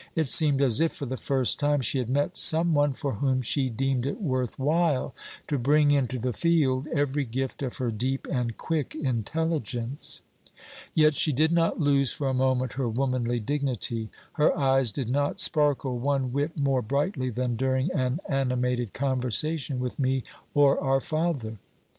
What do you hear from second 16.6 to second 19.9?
brightly than during an animated conversation